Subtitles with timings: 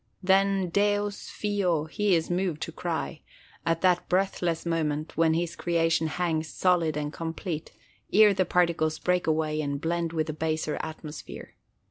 [0.23, 3.21] Then "deus fio" he is moved to cry,
[3.67, 7.71] at that breathless moment when his creation hangs solid and complete,
[8.11, 11.53] ere the particles break away and blend with the baser atmosphere.